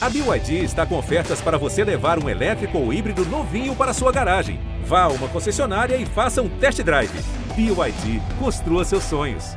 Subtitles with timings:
[0.00, 4.12] A BYD está com ofertas para você levar um elétrico ou híbrido novinho para sua
[4.12, 4.60] garagem.
[4.84, 7.10] Vá a uma concessionária e faça um test drive.
[7.56, 9.56] BYD, construa seus sonhos.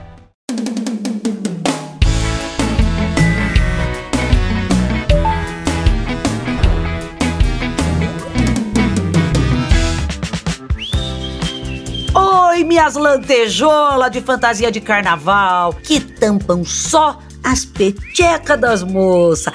[12.15, 19.53] Oi, minhas lantejoulas de fantasia de carnaval, que tampam só as petecas das moças.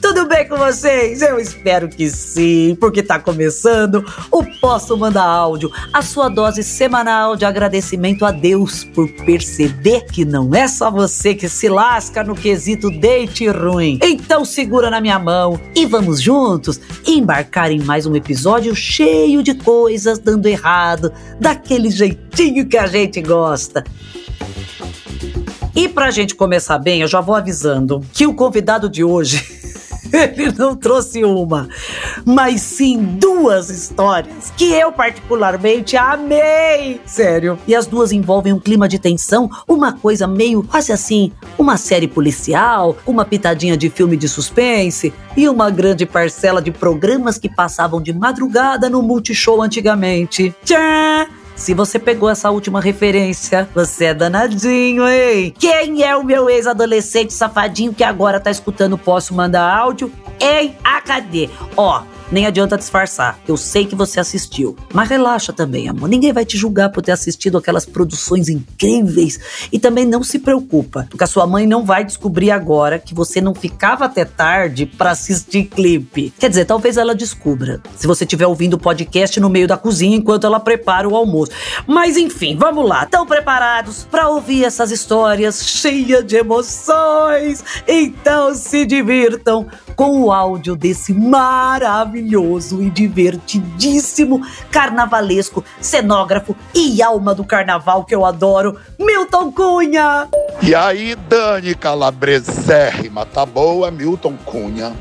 [0.00, 1.22] Tudo bem com vocês?
[1.22, 7.36] Eu espero que sim, porque tá começando o Posso Mandar Áudio, a sua dose semanal
[7.36, 12.34] de agradecimento a Deus por perceber que não é só você que se lasca no
[12.34, 13.98] quesito date ruim.
[14.02, 19.54] Então segura na minha mão e vamos juntos embarcar em mais um episódio cheio de
[19.54, 23.84] coisas dando errado, daquele jeitinho que a gente gosta.
[25.78, 29.46] E pra gente começar bem, eu já vou avisando que o convidado de hoje.
[30.12, 31.68] Ele não trouxe uma,
[32.24, 37.00] mas sim duas histórias que eu particularmente amei.
[37.06, 37.56] Sério.
[37.64, 42.08] E as duas envolvem um clima de tensão, uma coisa meio quase assim, uma série
[42.08, 48.02] policial, uma pitadinha de filme de suspense e uma grande parcela de programas que passavam
[48.02, 50.52] de madrugada no Multishow antigamente.
[50.64, 51.37] Tchau!
[51.58, 55.52] Se você pegou essa última referência, você é danadinho, hein?
[55.58, 60.10] Quem é o meu ex-adolescente safadinho que agora tá escutando Posso Mandar Áudio?
[60.40, 61.50] Em AKD.
[61.76, 63.38] Ó, nem adianta disfarçar.
[63.46, 64.76] Eu sei que você assistiu.
[64.92, 66.08] Mas relaxa também, amor.
[66.08, 69.68] Ninguém vai te julgar por ter assistido aquelas produções incríveis.
[69.72, 73.40] E também não se preocupa, porque a sua mãe não vai descobrir agora que você
[73.40, 76.32] não ficava até tarde para assistir clipe.
[76.38, 77.80] Quer dizer, talvez ela descubra.
[77.96, 81.52] Se você estiver ouvindo o podcast no meio da cozinha enquanto ela prepara o almoço.
[81.86, 83.04] Mas enfim, vamos lá.
[83.04, 87.64] Estão preparados para ouvir essas histórias cheias de emoções?
[87.86, 97.44] Então se divirtam com o áudio desse maravilhoso e divertidíssimo carnavalesco, cenógrafo e alma do
[97.44, 100.28] carnaval que eu adoro, Milton Cunha.
[100.62, 104.92] E aí, Dani Calabresérrima, tá boa, Milton Cunha.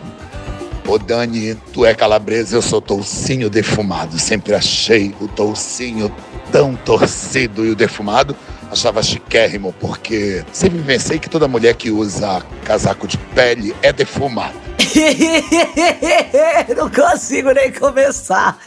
[0.88, 4.18] Ô Dani, tu é calabresa, eu sou toucinho defumado.
[4.18, 6.10] Sempre achei o toucinho
[6.50, 8.34] tão torcido e o defumado
[8.72, 14.67] achava chiquérrimo, porque sempre pensei que toda mulher que usa casaco de pele é defumada.
[16.76, 18.60] Não consigo nem começar.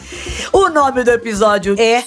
[0.53, 2.05] O nome do episódio é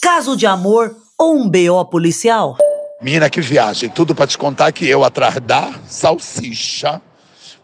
[0.00, 2.56] Caso de amor ou um BO policial?
[3.02, 3.88] Mina, que viagem.
[3.90, 7.00] Tudo para te contar que eu atrás da salsicha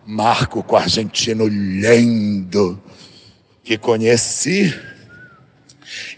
[0.06, 2.80] marco com o argentino lindo
[3.64, 4.72] que conheci.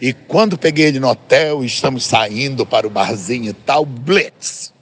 [0.00, 4.72] E quando peguei ele no hotel, estamos saindo para o barzinho e tal, blitz.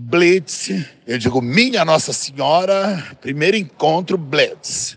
[0.00, 0.70] Blitz,
[1.04, 4.96] eu digo, minha Nossa Senhora, primeiro encontro, Blitz.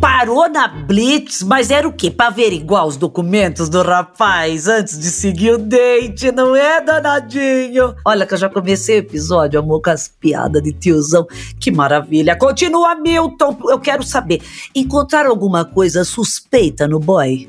[0.00, 2.10] Parou na Blitz, mas era o quê?
[2.10, 7.94] Pra averiguar os documentos do rapaz antes de seguir o date, não é, danadinho?
[8.06, 11.26] Olha que eu já comecei o episódio, amor, com as piadas de tiozão.
[11.60, 12.38] Que maravilha.
[12.38, 13.58] Continua, Milton.
[13.68, 14.40] Eu quero saber,
[14.74, 17.46] encontraram alguma coisa suspeita no boy?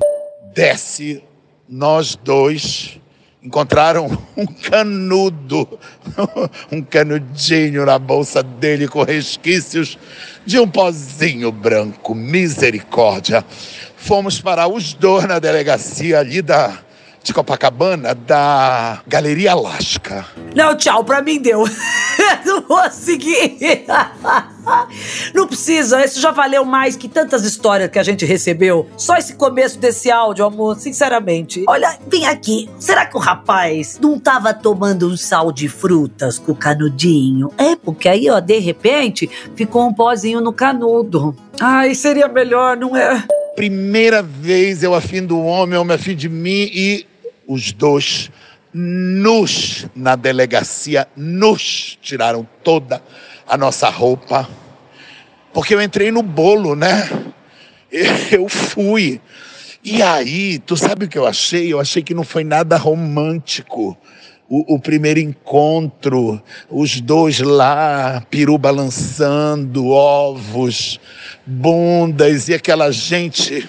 [0.54, 1.24] Desce,
[1.66, 3.00] nós dois
[3.42, 4.06] encontraram
[4.36, 5.78] um canudo,
[6.70, 9.98] um canudinho na bolsa dele com resquícios
[10.44, 12.14] de um pozinho branco.
[12.14, 13.44] Misericórdia.
[13.96, 16.78] Fomos para os dois na delegacia ali da
[17.22, 20.24] de Copacabana da Galeria Alaska.
[20.54, 21.64] Não, tchau, pra mim deu.
[22.44, 23.84] Não vou seguir.
[25.34, 28.86] Não precisa, isso já valeu mais que tantas histórias que a gente recebeu.
[28.96, 31.64] Só esse começo desse áudio, amor, sinceramente.
[31.66, 32.68] Olha, vem aqui.
[32.78, 37.50] Será que o rapaz não tava tomando um sal de frutas com o canudinho?
[37.56, 41.34] É, porque aí, ó, de repente, ficou um pozinho no canudo.
[41.60, 43.24] Ai, seria melhor, não é?
[43.56, 47.06] Primeira vez eu afim do homem, homem afim de mim e
[47.46, 48.30] os dois
[48.72, 53.02] nos na delegacia nos tiraram toda
[53.46, 54.48] a nossa roupa
[55.52, 57.08] porque eu entrei no bolo, né?
[58.30, 59.20] Eu fui.
[59.82, 61.72] E aí, tu sabe o que eu achei?
[61.72, 63.96] Eu achei que não foi nada romântico.
[64.50, 70.98] O, o, primeiro encontro, os dois lá, peru balançando, ovos,
[71.44, 73.68] bundas e aquela gente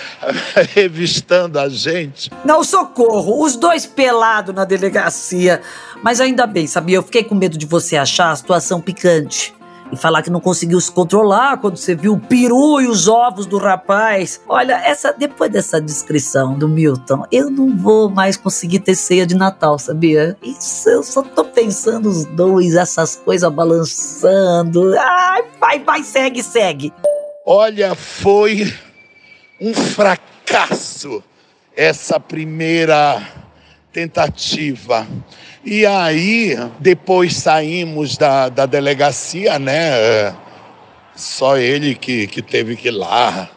[0.74, 2.30] revistando a gente.
[2.42, 5.60] Não, socorro, os dois pelados na delegacia.
[6.02, 6.96] Mas ainda bem, sabia?
[6.96, 9.52] Eu fiquei com medo de você achar a situação picante.
[9.92, 13.46] E falar que não conseguiu se controlar quando você viu o peru e os ovos
[13.46, 14.40] do rapaz.
[14.48, 19.34] Olha, essa depois dessa descrição do Milton, eu não vou mais conseguir ter ceia de
[19.34, 20.36] Natal, sabia?
[20.42, 24.94] Isso eu só tô pensando os dois, essas coisas balançando.
[24.98, 26.92] Ai, vai, vai, segue, segue.
[27.46, 28.72] Olha, foi
[29.60, 31.22] um fracasso
[31.76, 33.43] essa primeira
[33.94, 35.06] tentativa.
[35.64, 40.34] E aí, depois saímos da, da delegacia, né?
[41.14, 43.48] Só ele que, que teve que ir lá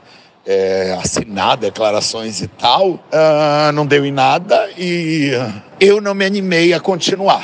[0.46, 2.92] é, assinar declarações e tal.
[2.92, 5.32] Uh, não deu em nada e
[5.80, 7.44] eu não me animei a continuar.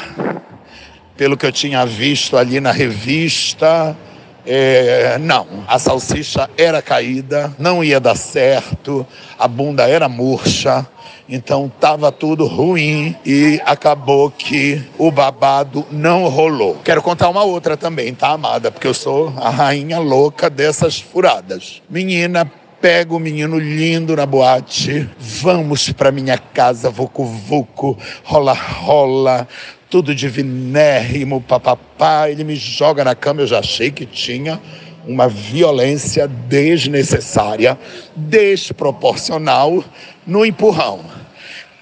[1.18, 3.98] Pelo que eu tinha visto ali na revista,
[4.45, 9.06] é, não, a salsicha era caída, não ia dar certo,
[9.38, 10.86] a bunda era murcha,
[11.28, 16.78] então estava tudo ruim e acabou que o babado não rolou.
[16.84, 18.72] Quero contar uma outra também, tá, amada?
[18.72, 21.81] Porque eu sou a rainha louca dessas furadas.
[21.89, 22.51] Menina
[22.81, 29.48] pega o menino lindo na boate, vamos para minha casa, vucu vucu, rola rola,
[29.94, 32.28] tudo divinérrimo, papapá.
[32.28, 34.60] Ele me joga na cama, eu já achei que tinha
[35.06, 37.78] uma violência desnecessária,
[38.16, 39.86] desproporcional
[40.25, 41.01] no empurrão.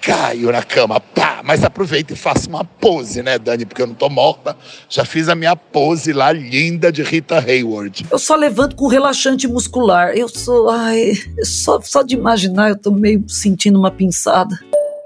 [0.02, 3.64] Caio na cama, pá, mas aproveita e faça uma pose, né, Dani?
[3.64, 4.54] Porque eu não tô morta.
[4.90, 8.04] Já fiz a minha pose lá linda de Rita Hayward.
[8.10, 10.10] Eu só levanto com relaxante muscular.
[10.14, 10.68] Eu sou.
[10.68, 14.54] Ai, só, só de imaginar eu tô meio sentindo uma pinçada.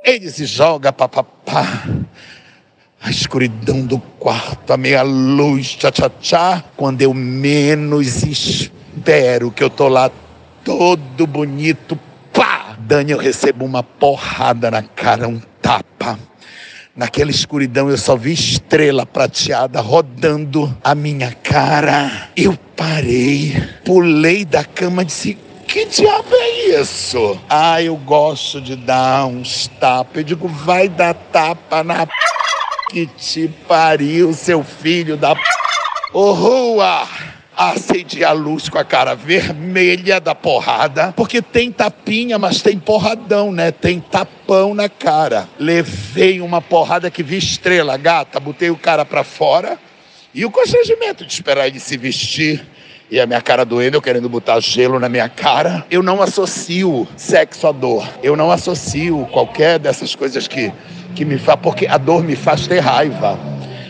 [0.03, 1.85] Ele se joga, papapá.
[3.01, 6.65] A escuridão do quarto, a meia luz, tchá, tchá, tchá.
[6.77, 10.11] Quando eu menos espero que eu tô lá
[10.65, 11.99] todo bonito,
[12.33, 12.77] pá!
[12.79, 16.19] Dani, eu recebo uma porrada na cara, um tapa.
[16.97, 22.31] Naquela escuridão eu só vi estrela prateada rodando a minha cara.
[22.35, 23.55] Eu parei,
[23.85, 27.39] pulei da cama e disse: que diabo é isso?
[27.51, 30.17] Ah, eu gosto de dar uns tapas.
[30.17, 32.13] Eu digo, vai dar tapa na p
[32.97, 35.35] que te pariu, seu filho da.
[36.15, 37.07] Ô, rua!
[37.55, 43.53] Acendi a luz com a cara vermelha da porrada, porque tem tapinha, mas tem porradão,
[43.53, 43.71] né?
[43.71, 45.47] Tem tapão na cara.
[45.59, 49.79] Levei uma porrada que vi estrela, gata, botei o cara pra fora
[50.35, 52.67] e o constrangimento de esperar ele se vestir
[53.11, 55.87] e a minha cara doendo, eu querendo botar gelo na minha cara.
[55.91, 58.09] Eu não associo sexo à dor.
[58.23, 60.73] Eu não associo qualquer dessas coisas que,
[61.17, 63.39] que me faz, porque a dor me faz ter raiva.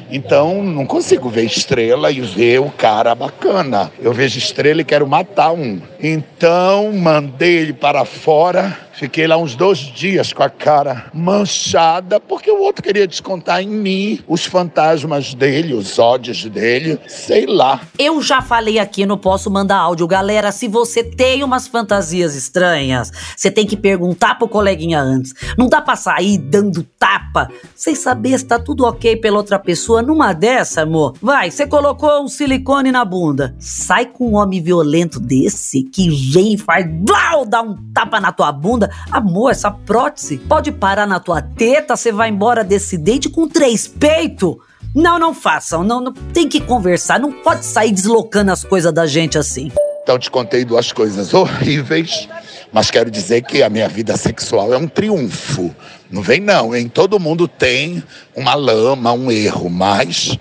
[0.09, 3.91] Então, não consigo ver estrela e ver o cara bacana.
[4.01, 5.81] Eu vejo estrela e quero matar um.
[6.01, 12.51] Então, mandei ele para fora Fiquei lá uns dois dias com a cara manchada, porque
[12.51, 17.83] o outro queria descontar em mim os fantasmas dele, os ódios dele, sei lá.
[17.99, 20.07] Eu já falei aqui, não posso mandar áudio.
[20.07, 25.35] Galera, se você tem umas fantasias estranhas, você tem que perguntar pro coleguinha antes.
[25.59, 30.01] Não dá pra sair dando tapa sem saber se tá tudo ok pela outra pessoa.
[30.01, 33.55] Numa dessa, amor, vai, você colocou um silicone na bunda.
[33.59, 38.33] Sai com um homem violento desse que vem e faz blau, dá um tapa na
[38.33, 43.29] tua bunda Amor, essa prótese pode parar na tua teta, você vai embora desse date
[43.29, 44.57] com três peitos.
[44.95, 49.07] Não, não façam, não, não tem que conversar, não pode sair deslocando as coisas da
[49.07, 49.71] gente assim.
[50.03, 52.29] Então te contei duas coisas horríveis,
[52.73, 55.75] mas quero dizer que a minha vida sexual é um triunfo.
[56.11, 56.89] Não vem não, hein?
[56.89, 58.03] Todo mundo tem
[58.35, 60.39] uma lama, um erro, mas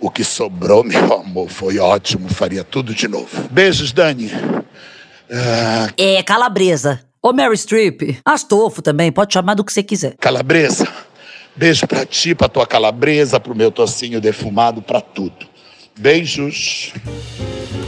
[0.00, 3.48] o que sobrou, meu amor, foi ótimo, faria tudo de novo.
[3.50, 4.30] Beijos, Dani.
[5.30, 5.88] Ah...
[5.96, 7.00] É calabresa.
[7.26, 10.14] Ô Mary Streep, Astolfo também, pode chamar do que você quiser.
[10.20, 10.86] Calabresa,
[11.56, 15.46] beijo pra ti, pra tua calabresa, pro meu tocinho defumado, pra tudo.
[15.98, 16.92] Beijos.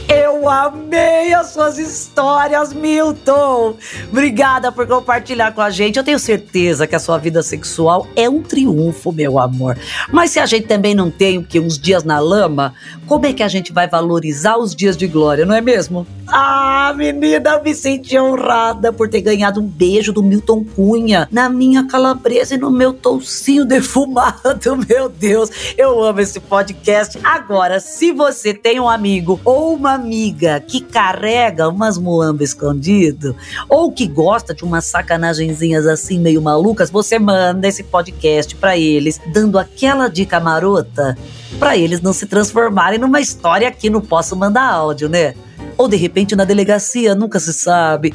[0.09, 3.77] Eu amei as suas histórias, Milton.
[4.09, 5.97] Obrigada por compartilhar com a gente.
[5.97, 9.77] Eu tenho certeza que a sua vida sexual é um triunfo, meu amor.
[10.11, 12.73] Mas se a gente também não tem o que uns dias na lama,
[13.05, 16.07] como é que a gente vai valorizar os dias de glória, não é mesmo?
[16.29, 21.87] Ah, menina, me senti honrada por ter ganhado um beijo do Milton Cunha na minha
[21.87, 24.37] calabresa e no meu toucinho defumado.
[24.87, 27.17] Meu Deus, eu amo esse podcast.
[27.23, 33.35] Agora, se você tem um amigo ou uma amiga que carrega umas muambas escondido
[33.69, 39.19] ou que gosta de umas sacanagenzinhas assim meio malucas, você manda esse podcast para eles,
[39.33, 41.17] dando aquela dica marota
[41.59, 45.33] para eles não se transformarem numa história que não posso mandar áudio, né?
[45.77, 48.13] Ou de repente na delegacia, nunca se sabe.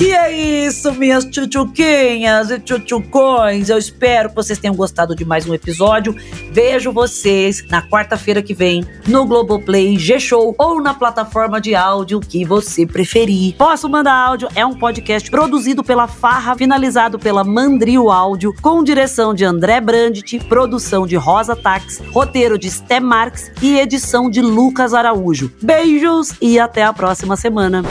[0.00, 0.32] E é
[0.66, 3.68] isso, minhas tchutchuquinhas e tchutchucões.
[3.68, 6.16] Eu espero que vocês tenham gostado de mais um episódio.
[6.50, 12.46] Vejo vocês na quarta-feira que vem no Globoplay, G-Show ou na plataforma de áudio que
[12.46, 13.54] você preferir.
[13.56, 19.34] Posso Mandar Áudio é um podcast produzido pela Farra, finalizado pela Mandrio Áudio, com direção
[19.34, 24.94] de André Brandt, produção de Rosa Tax, roteiro de Sté Marx e edição de Lucas
[24.94, 25.52] Araújo.
[25.60, 27.82] Beijos e até a próxima semana.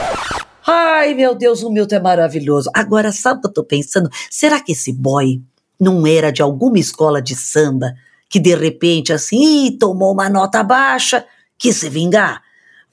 [0.71, 2.69] Ai, meu Deus, o Milton é maravilhoso.
[2.75, 4.07] Agora, sabe o que eu tô pensando?
[4.29, 5.41] Será que esse boy
[5.79, 7.95] não era de alguma escola de samba
[8.29, 11.25] que de repente, assim, tomou uma nota baixa,
[11.57, 12.43] quis se vingar?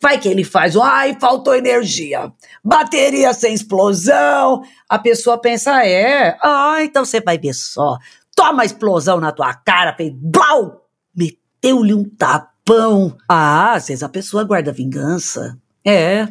[0.01, 2.33] Vai que ele faz, ai, faltou energia,
[2.65, 4.63] bateria sem explosão.
[4.89, 7.99] A pessoa pensa, é, ah, então você vai ver só.
[8.35, 13.15] Toma explosão na tua cara, fez blau, meteu-lhe um tapão.
[13.29, 15.59] Ah, às vezes a pessoa guarda vingança.
[15.85, 16.27] É,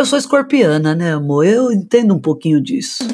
[0.00, 1.44] eu sou escorpiana, né, amor?
[1.44, 3.04] Eu entendo um pouquinho disso.